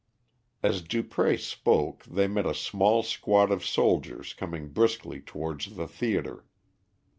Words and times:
As 0.63 0.81
Dupré 0.81 1.37
spoke 1.39 2.03
they 2.05 2.27
met 2.27 2.47
a 2.47 2.55
small 2.55 3.03
squad 3.03 3.51
of 3.51 3.63
soldiers 3.63 4.33
coming 4.33 4.69
briskly 4.69 5.21
towards 5.21 5.75
the 5.75 5.87
theatre. 5.87 6.47